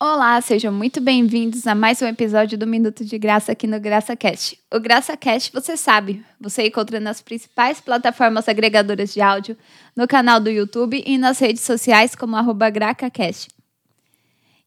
Olá, 0.00 0.40
sejam 0.40 0.72
muito 0.72 1.00
bem-vindos 1.00 1.66
a 1.66 1.74
mais 1.74 2.00
um 2.00 2.06
episódio 2.06 2.56
do 2.56 2.68
Minuto 2.68 3.04
de 3.04 3.18
Graça 3.18 3.50
aqui 3.50 3.66
no 3.66 3.80
GraçaCast. 3.80 4.56
O 4.72 4.78
GraçaCast, 4.78 5.50
você 5.52 5.76
sabe, 5.76 6.24
você 6.40 6.68
encontra 6.68 7.00
nas 7.00 7.20
principais 7.20 7.80
plataformas 7.80 8.48
agregadoras 8.48 9.12
de 9.12 9.20
áudio, 9.20 9.56
no 9.96 10.06
canal 10.06 10.38
do 10.38 10.48
YouTube 10.48 11.02
e 11.04 11.18
nas 11.18 11.40
redes 11.40 11.62
sociais 11.62 12.14
como 12.14 12.36
GracaCast. 12.72 13.48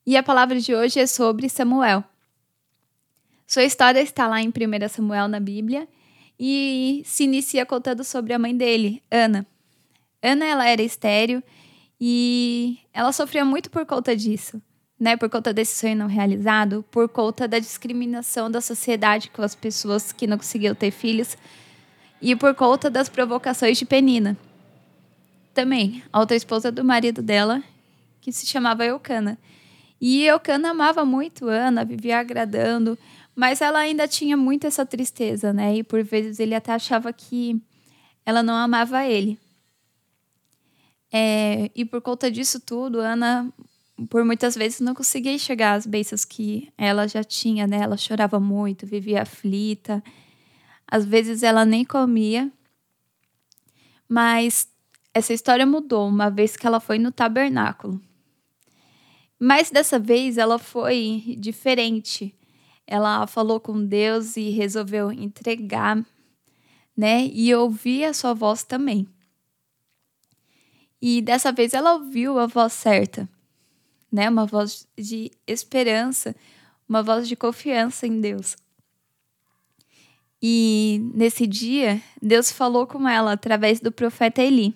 E 0.05 0.17
a 0.17 0.21
palavra 0.21 0.59
de 0.59 0.75
hoje 0.75 0.99
é 0.99 1.07
sobre 1.07 1.47
Samuel. 1.47 2.03
Sua 3.47 3.63
história 3.63 4.01
está 4.01 4.27
lá 4.27 4.41
em 4.41 4.49
1 4.49 4.89
Samuel 4.89 5.29
na 5.29 5.39
Bíblia 5.39 5.87
e 6.37 7.03
se 7.05 7.23
inicia 7.23 7.65
contando 7.65 8.03
sobre 8.03 8.33
a 8.33 8.39
mãe 8.39 8.53
dele, 8.53 9.01
Ana. 9.09 9.47
Ana 10.21 10.45
ela 10.45 10.67
era 10.67 10.81
estéril 10.81 11.41
e 12.01 12.79
ela 12.93 13.13
sofria 13.13 13.45
muito 13.45 13.71
por 13.71 13.85
conta 13.85 14.13
disso 14.13 14.61
né, 15.02 15.18
por 15.18 15.31
conta 15.31 15.52
desse 15.52 15.79
sonho 15.79 15.96
não 15.96 16.05
realizado, 16.05 16.86
por 16.91 17.09
conta 17.09 17.48
da 17.48 17.58
discriminação 17.58 18.52
da 18.52 18.62
sociedade 18.62 19.32
com 19.32 19.42
as 19.42 19.55
pessoas 19.55 20.12
que 20.12 20.28
não 20.28 20.38
conseguiam 20.38 20.76
ter 20.76 20.92
filhos 20.92 21.36
e 22.22 22.36
por 22.36 22.54
conta 22.54 22.88
das 22.88 23.09
provocações 23.09 23.80
de 23.80 23.84
Penina. 23.84 24.38
Também, 25.56 26.04
a 26.14 26.20
outra 26.20 26.38
esposa 26.38 26.72
do 26.72 26.86
marido 26.86 27.23
dela, 27.23 27.64
que 28.22 28.32
se 28.32 28.45
chamava 28.45 28.86
Eucana. 28.86 29.40
E 30.00 30.23
Eucana 30.23 30.70
amava 30.70 31.04
muito 31.04 31.48
Ana, 31.48 31.84
vivia 31.84 32.20
agradando, 32.20 32.95
mas 33.36 33.59
ela 33.59 33.80
ainda 33.80 34.08
tinha 34.08 34.38
muito 34.38 34.68
essa 34.68 34.86
tristeza, 34.86 35.52
né? 35.52 35.78
E 35.78 35.84
por 35.84 36.04
vezes 36.04 36.40
ele 36.40 36.54
até 36.54 36.73
achava 36.73 37.12
que 37.12 37.59
ela 38.23 38.44
não 38.44 38.54
amava 38.54 39.04
ele. 39.04 39.40
É, 41.12 41.72
e 41.76 41.84
por 41.84 42.02
conta 42.02 42.30
disso 42.30 42.59
tudo, 42.59 43.00
Ana 43.00 43.52
por 44.10 44.23
muitas 44.23 44.55
vezes 44.55 44.80
não 44.80 44.94
conseguia 44.94 45.38
chegar 45.38 45.73
às 45.73 45.86
bênçãos 45.86 46.26
que 46.26 46.72
ela 46.78 47.08
já 47.08 47.23
tinha, 47.23 47.68
né? 47.68 47.78
Ela 47.78 47.98
chorava 47.98 48.40
muito, 48.40 48.86
vivia 48.86 49.22
aflita. 49.22 50.03
Às 50.88 51.06
vezes 51.06 51.44
ela 51.44 51.66
nem 51.66 51.86
comia. 51.86 52.52
Mas 54.08 54.67
essa 55.14 55.34
história 55.34 55.66
mudou 55.66 56.08
uma 56.08 56.30
vez 56.30 56.56
que 56.56 56.66
ela 56.66 56.80
foi 56.80 56.98
no 56.98 57.12
tabernáculo. 57.12 58.02
Mas 59.40 59.72
dessa 59.72 59.98
vez 59.98 60.38
ela 60.38 60.59
foi 60.59 61.36
diferente. 61.40 62.36
Ela 62.86 63.25
falou 63.28 63.59
com 63.59 63.84
Deus 63.86 64.38
e 64.38 64.50
resolveu 64.50 65.12
entregar, 65.12 66.06
né? 66.95 67.28
E 67.28 67.53
ouvir 67.56 68.06
a 68.06 68.14
sua 68.14 68.34
voz 68.34 68.64
também. 68.64 69.08
E 71.02 71.22
dessa 71.22 71.52
vez 71.52 71.73
ela 71.73 71.94
ouviu 71.94 72.38
a 72.38 72.45
voz 72.45 72.73
certa 72.73 73.28
né? 74.12 74.30
Uma 74.30 74.45
voz 74.45 74.88
de 74.98 75.31
esperança, 75.48 76.36
uma 76.88 77.02
voz 77.02 77.28
de 77.28 77.36
confiança 77.36 78.06
em 78.06 78.20
Deus. 78.20 78.56
E 80.42 81.00
nesse 81.14 81.45
dia, 81.45 82.02
Deus 82.22 82.52
falou 82.52 82.88
com 82.88 83.08
ela 83.08 83.34
através 83.34 83.80
do 83.80 83.92
profeta 83.92 84.42
Eli. 84.42 84.76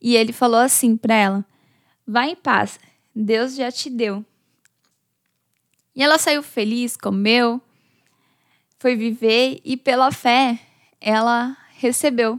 E 0.00 0.14
ele 0.14 0.32
falou 0.32 0.60
assim 0.60 0.96
para 0.96 1.14
ela: 1.14 1.44
Vá 2.06 2.26
em 2.26 2.36
paz, 2.36 2.78
Deus 3.14 3.54
já 3.54 3.72
te 3.72 3.88
deu. 3.88 4.24
E 5.94 6.02
ela 6.02 6.18
saiu 6.18 6.42
feliz, 6.42 6.96
comeu, 6.96 7.60
foi 8.78 8.94
viver 8.94 9.60
e 9.64 9.76
pela 9.76 10.12
fé 10.12 10.60
ela 11.00 11.56
recebeu 11.78 12.38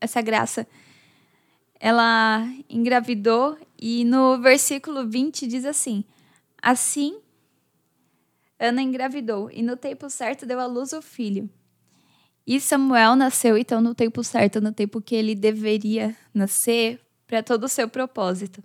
essa 0.00 0.20
graça. 0.20 0.66
Ela 1.80 2.46
engravidou 2.68 3.56
e 3.84 4.04
no 4.04 4.40
versículo 4.40 5.08
20 5.08 5.44
diz 5.44 5.64
assim: 5.64 6.04
Assim, 6.62 7.20
Ana 8.56 8.80
engravidou 8.80 9.50
e 9.50 9.60
no 9.60 9.76
tempo 9.76 10.08
certo 10.08 10.46
deu 10.46 10.60
à 10.60 10.66
luz 10.66 10.92
o 10.92 11.02
filho. 11.02 11.50
E 12.46 12.60
Samuel 12.60 13.16
nasceu 13.16 13.58
então 13.58 13.80
no 13.80 13.92
tempo 13.92 14.22
certo, 14.22 14.60
no 14.60 14.70
tempo 14.72 15.02
que 15.02 15.16
ele 15.16 15.34
deveria 15.34 16.16
nascer, 16.32 17.00
para 17.26 17.42
todo 17.42 17.64
o 17.64 17.68
seu 17.68 17.88
propósito. 17.88 18.62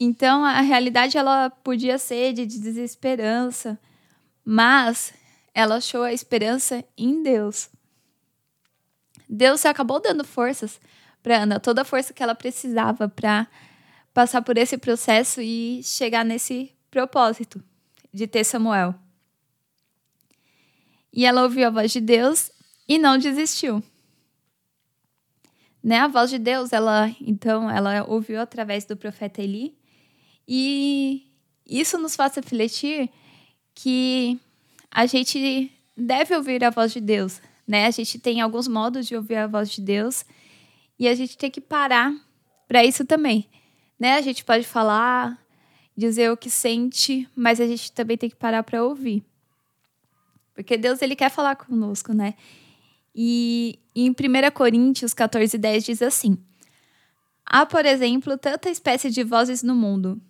Então 0.00 0.44
a 0.44 0.60
realidade 0.60 1.16
ela 1.16 1.48
podia 1.48 1.96
ser 1.96 2.32
de 2.32 2.44
desesperança, 2.44 3.78
mas 4.44 5.14
ela 5.54 5.76
achou 5.76 6.02
a 6.02 6.12
esperança 6.12 6.84
em 6.98 7.22
Deus. 7.22 7.70
Deus 9.28 9.64
acabou 9.64 10.00
dando 10.00 10.24
forças 10.24 10.80
para 11.22 11.42
Ana 11.42 11.60
toda 11.60 11.82
a 11.82 11.84
força 11.84 12.12
que 12.12 12.22
ela 12.22 12.34
precisava 12.34 13.08
para 13.08 13.46
passar 14.12 14.42
por 14.42 14.56
esse 14.56 14.76
processo 14.76 15.40
e 15.40 15.82
chegar 15.82 16.24
nesse 16.24 16.72
propósito 16.90 17.62
de 18.12 18.26
ter 18.26 18.44
Samuel. 18.44 18.94
E 21.12 21.24
ela 21.24 21.42
ouviu 21.42 21.66
a 21.66 21.70
voz 21.70 21.92
de 21.92 22.00
Deus 22.00 22.50
e 22.88 22.98
não 22.98 23.18
desistiu. 23.18 23.82
Né? 25.82 25.98
A 25.98 26.08
voz 26.08 26.30
de 26.30 26.38
Deus, 26.38 26.72
ela 26.72 27.10
então, 27.20 27.70
ela 27.70 28.04
ouviu 28.06 28.40
através 28.40 28.84
do 28.84 28.96
profeta 28.96 29.42
Eli. 29.42 29.76
E 30.46 31.26
isso 31.66 31.98
nos 31.98 32.16
faz 32.16 32.34
refletir 32.34 33.08
que 33.74 34.38
a 34.90 35.06
gente 35.06 35.72
deve 35.96 36.34
ouvir 36.34 36.64
a 36.64 36.70
voz 36.70 36.92
de 36.92 37.00
Deus, 37.00 37.40
né? 37.66 37.86
A 37.86 37.90
gente 37.90 38.18
tem 38.18 38.40
alguns 38.40 38.66
modos 38.66 39.06
de 39.06 39.14
ouvir 39.14 39.36
a 39.36 39.46
voz 39.46 39.70
de 39.70 39.80
Deus 39.80 40.24
e 41.00 41.08
a 41.08 41.14
gente 41.14 41.38
tem 41.38 41.50
que 41.50 41.62
parar 41.62 42.14
para 42.68 42.84
isso 42.84 43.06
também. 43.06 43.48
Né? 43.98 44.16
A 44.16 44.20
gente 44.20 44.44
pode 44.44 44.66
falar, 44.66 45.42
dizer 45.96 46.30
o 46.30 46.36
que 46.36 46.50
sente, 46.50 47.26
mas 47.34 47.58
a 47.58 47.66
gente 47.66 47.90
também 47.90 48.18
tem 48.18 48.28
que 48.28 48.36
parar 48.36 48.62
para 48.62 48.84
ouvir. 48.84 49.24
Porque 50.54 50.76
Deus 50.76 51.00
ele 51.00 51.16
quer 51.16 51.30
falar 51.30 51.56
conosco, 51.56 52.12
né? 52.12 52.34
E 53.14 53.78
em 53.96 54.10
1 54.10 54.14
Coríntios 54.52 55.14
14, 55.14 55.56
10 55.56 55.84
diz 55.84 56.02
assim: 56.02 56.36
Há, 57.46 57.64
por 57.64 57.86
exemplo, 57.86 58.36
tanta 58.36 58.68
espécie 58.68 59.10
de 59.10 59.24
vozes 59.24 59.62
no 59.62 59.74
mundo, 59.74 60.20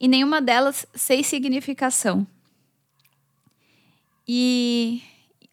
e 0.00 0.08
nenhuma 0.08 0.42
delas 0.42 0.86
sem 0.92 1.22
significação. 1.22 2.26
E 4.26 5.02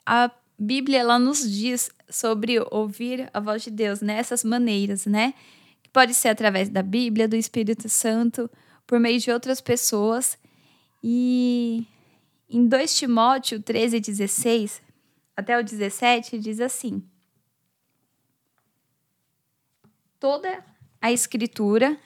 a 0.03 0.31
Bíblia 0.57 0.99
ela 0.99 1.19
nos 1.19 1.47
diz 1.47 1.91
sobre 2.09 2.59
ouvir 2.71 3.29
a 3.33 3.39
voz 3.39 3.63
de 3.63 3.71
Deus 3.71 4.01
nessas 4.01 4.43
maneiras, 4.43 5.05
né? 5.05 5.33
Que 5.83 5.89
pode 5.89 6.13
ser 6.13 6.29
através 6.29 6.69
da 6.69 6.81
Bíblia, 6.81 7.27
do 7.27 7.35
Espírito 7.35 7.89
Santo, 7.89 8.49
por 8.85 8.99
meio 8.99 9.19
de 9.19 9.31
outras 9.31 9.61
pessoas. 9.61 10.37
E 11.03 11.85
em 12.49 12.67
2 12.67 12.97
Timóteo 12.97 13.61
13, 13.61 13.99
16 13.99 14.81
até 15.35 15.57
o 15.59 15.63
17, 15.63 16.39
diz 16.39 16.59
assim: 16.59 17.03
Toda 20.19 20.63
a 21.01 21.11
Escritura 21.11 21.97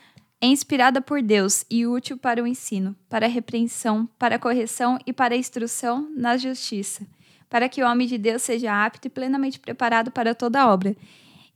é 0.41 0.47
inspirada 0.47 1.01
por 1.01 1.21
Deus 1.21 1.63
e 1.69 1.85
útil 1.85 2.17
para 2.17 2.41
o 2.43 2.47
ensino, 2.47 2.95
para 3.07 3.27
a 3.27 3.29
repreensão, 3.29 4.07
para 4.17 4.35
a 4.35 4.39
correção 4.39 4.97
e 5.05 5.13
para 5.13 5.35
a 5.35 5.37
instrução 5.37 6.11
na 6.15 6.35
justiça 6.35 7.05
para 7.51 7.67
que 7.67 7.83
o 7.83 7.85
homem 7.85 8.07
de 8.07 8.17
Deus 8.17 8.43
seja 8.43 8.85
apto 8.85 9.07
e 9.07 9.11
plenamente 9.11 9.59
preparado 9.59 10.09
para 10.09 10.33
toda 10.33 10.71
obra. 10.71 10.95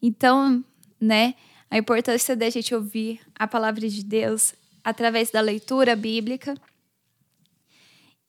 Então, 0.01 0.61
né, 0.99 1.35
a 1.71 1.77
importância 1.77 2.35
da 2.35 2.49
gente 2.49 2.75
ouvir 2.75 3.21
a 3.33 3.47
palavra 3.47 3.87
de 3.87 4.03
Deus 4.03 4.53
através 4.83 5.31
da 5.31 5.39
leitura 5.39 5.95
bíblica. 5.95 6.53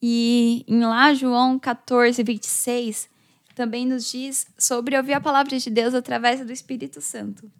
E 0.00 0.65
em 0.69 0.78
lá 0.78 1.12
João 1.12 1.59
14, 1.59 2.22
26, 2.22 3.09
também 3.56 3.84
nos 3.84 4.09
diz 4.09 4.47
sobre 4.56 4.97
ouvir 4.97 5.15
a 5.15 5.21
palavra 5.21 5.59
de 5.59 5.69
Deus 5.69 5.93
através 5.93 6.47
do 6.47 6.53
Espírito 6.53 7.00
Santo. 7.00 7.50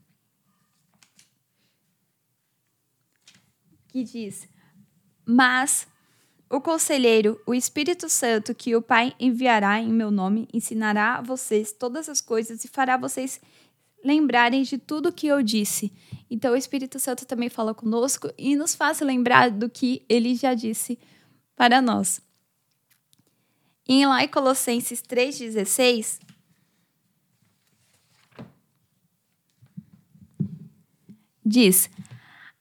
Que 3.89 4.05
diz: 4.05 4.49
Mas 5.27 5.89
o 6.49 6.61
conselheiro, 6.61 7.41
o 7.45 7.53
Espírito 7.53 8.09
Santo, 8.09 8.55
que 8.55 8.77
o 8.77 8.83
Pai 8.83 9.15
enviará 9.19 9.81
em 9.81 9.93
meu 9.93 10.11
nome, 10.11 10.49
ensinará 10.53 11.17
a 11.17 11.23
vocês 11.23 11.73
todas 11.73 12.09
as 12.09 12.21
coisas 12.21 12.65
e 12.65 12.69
fará 12.69 12.97
vocês 12.97 13.41
lembrarem 14.05 14.63
de 14.63 14.79
tudo 14.79 15.13
que 15.13 15.27
eu 15.27 15.43
disse. 15.43 15.93
Então, 16.31 16.53
o 16.53 16.57
Espírito 16.57 17.01
Santo 17.01 17.27
também 17.27 17.49
fala 17.49 17.75
conosco 17.75 18.31
e 18.39 18.55
nos 18.55 18.75
faz 18.75 19.01
lembrar 19.01 19.51
do 19.51 19.69
que 19.69 20.05
ele 20.09 20.37
já 20.37 20.55
disse 20.55 20.99
para 21.57 21.83
nós. 21.83 22.21
Em 23.89 24.07
lá 24.07 24.23
em 24.23 24.29
Colossenses 24.29 25.03
3,16, 25.03 26.21
diz: 31.45 31.91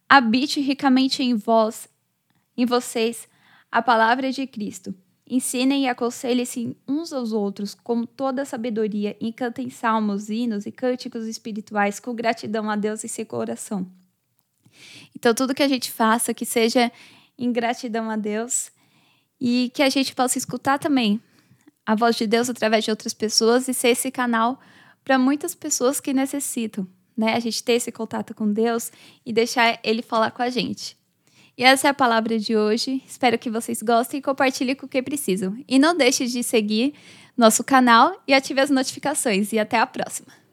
Habite 0.10 0.60
ricamente 0.60 1.22
em 1.22 1.36
vós, 1.36 1.88
em 2.56 2.66
vocês, 2.66 3.28
a 3.75 3.81
palavra 3.81 4.31
de 4.31 4.48
Cristo. 4.48 4.95
Ensinem 5.30 5.83
e 5.83 5.89
aconselhem-se 5.89 6.77
uns 6.88 7.12
aos 7.12 7.33
outros 7.33 7.75
com 7.75 8.06
toda 8.06 8.44
a 8.44 8.45
sabedoria 8.45 9.18
e 9.19 9.33
cantem 9.33 9.69
salmos, 9.69 10.30
hinos 10.30 10.66
e 10.66 10.72
cânticos 10.72 11.25
espirituais 11.25 12.00
com 12.00 12.16
gratidão 12.16 12.69
a 12.69 12.77
Deus 12.77 13.04
em 13.04 13.10
seu 13.10 13.25
coração. 13.25 13.86
Então, 15.13 15.33
tudo 15.33 15.54
que 15.54 15.62
a 15.62 15.68
gente 15.68 15.92
faça, 15.92 16.33
que 16.33 16.45
seja 16.45 16.89
em 17.38 17.51
gratidão 17.51 18.10
a 18.10 18.16
Deus 18.16 18.72
e 19.42 19.69
que 19.74 19.83
a 19.83 19.89
gente 19.89 20.16
possa 20.16 20.38
escutar 20.38 20.80
também 20.80 21.19
a 21.86 21.95
voz 21.95 22.16
de 22.16 22.25
Deus 22.25 22.50
através 22.50 22.86
de 22.86 22.92
outras 22.92 23.13
pessoas 23.13 23.68
e 23.68 23.74
ser 23.74 23.89
esse 23.89 24.10
canal 24.10 24.57
para 25.04 25.19
muitas 25.19 25.54
pessoas 25.54 26.00
que 26.00 26.13
necessitam, 26.13 26.88
né? 27.16 27.33
A 27.33 27.42
gente 27.42 27.62
ter 27.62 27.74
esse 27.74 27.92
contato 27.92 28.33
com 28.33 28.50
Deus 28.50 28.89
e 29.25 29.33
deixar 29.33 29.77
Ele 29.83 30.01
falar 30.01 30.31
com 30.31 30.42
a 30.42 30.50
gente. 30.50 30.98
E 31.57 31.63
essa 31.63 31.88
é 31.88 31.92
a 31.92 31.94
palavra 31.94 32.38
de 32.38 32.56
hoje. 32.56 33.02
Espero 33.07 33.38
que 33.38 33.50
vocês 33.50 33.81
gostem 33.81 34.19
e 34.19 34.22
compartilhem 34.22 34.75
com 34.75 34.88
quem 34.88 35.02
precisam. 35.02 35.57
E 35.68 35.80
não 35.80 35.96
deixe 35.96 36.25
de 36.25 36.44
seguir 36.44 36.94
nosso 37.38 37.63
canal 37.63 38.22
e 38.28 38.34
ative 38.34 38.60
as 38.62 38.69
notificações. 38.69 39.54
E 39.54 39.60
até 39.60 39.80
a 39.80 39.88
próxima! 39.88 40.45